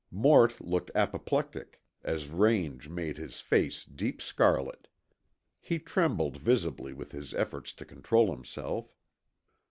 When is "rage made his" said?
2.29-3.39